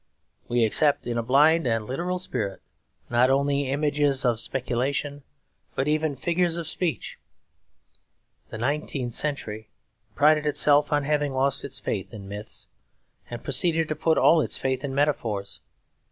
We 0.47 0.65
accept 0.65 1.05
in 1.05 1.19
a 1.19 1.21
blind 1.21 1.67
and 1.67 1.85
literal 1.85 2.17
spirit, 2.17 2.63
not 3.11 3.29
only 3.29 3.69
images 3.69 4.25
of 4.25 4.39
speculation, 4.39 5.21
but 5.75 5.87
even 5.87 6.15
figures 6.15 6.57
of 6.57 6.65
speech. 6.65 7.19
The 8.49 8.57
nineteenth 8.57 9.13
century 9.13 9.69
prided 10.15 10.47
itself 10.47 10.91
on 10.91 11.03
having 11.03 11.33
lost 11.35 11.63
its 11.63 11.77
faith 11.77 12.15
in 12.15 12.27
myths, 12.27 12.65
and 13.29 13.43
proceeded 13.43 13.87
to 13.89 13.95
put 13.95 14.17
all 14.17 14.41
its 14.41 14.57
faith 14.57 14.83
in 14.83 14.95
metaphors. 14.95 15.59